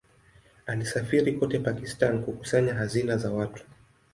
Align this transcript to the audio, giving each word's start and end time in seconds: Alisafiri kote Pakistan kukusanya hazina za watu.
Alisafiri 0.65 1.33
kote 1.33 1.59
Pakistan 1.59 2.23
kukusanya 2.23 2.73
hazina 2.73 3.17
za 3.17 3.31
watu. 3.31 3.63